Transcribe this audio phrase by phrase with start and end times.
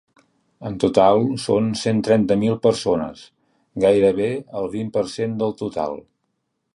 [0.67, 3.21] En total són cent trenta mil persones,
[3.85, 4.31] gairebé
[4.63, 5.99] el vint per cent del total.